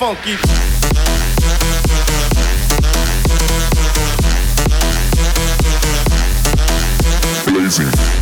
[0.00, 0.34] funky.
[7.44, 8.19] Blazing.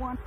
[0.00, 0.20] I want.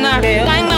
[0.00, 0.69] loves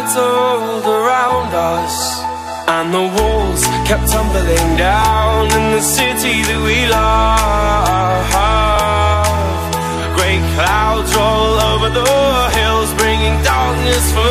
[0.00, 2.22] clouds rolled around us
[2.68, 8.30] And the walls kept tumbling down In the city that we love
[10.16, 14.30] Great clouds roll over the hills Bringing darkness for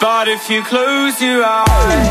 [0.00, 2.08] But if you close your eyes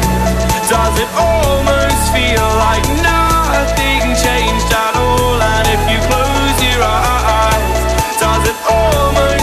[0.69, 5.37] Does it almost feel like nothing changed at all?
[5.41, 9.42] And if you close your eyes Does it almost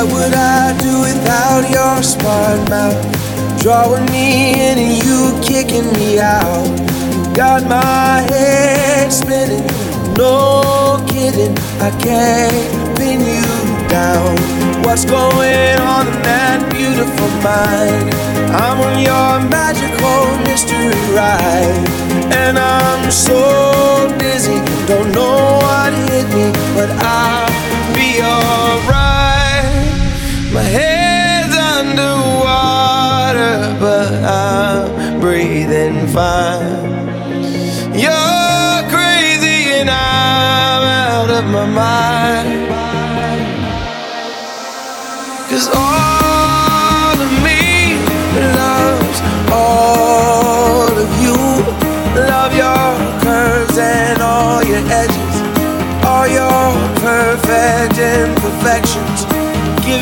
[0.00, 3.60] What would I do without your smart mouth?
[3.60, 6.64] Drawing me in and you kicking me out.
[7.36, 9.66] Got my head spinning,
[10.16, 11.52] no kidding.
[11.84, 13.44] I can't pin you
[13.90, 14.36] down.
[14.84, 18.08] What's going on in that beautiful mind?
[18.56, 21.76] I'm on your magical mystery ride,
[22.32, 27.52] and I'm so dizzy, don't know what hit me, but I'll
[27.94, 28.99] be alright.
[30.52, 32.16] My head's underwater,
[33.78, 37.06] but I'm breathing fine.
[37.94, 42.19] You're crazy, and I'm out of my mind.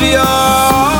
[0.01, 0.98] of your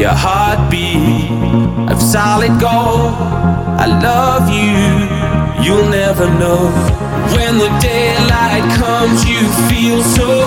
[0.00, 1.30] your heartbeat
[1.92, 3.12] of solid gold.
[3.76, 4.72] I love you,
[5.62, 6.72] you'll never know.
[7.36, 10.39] When the daylight comes, you feel so.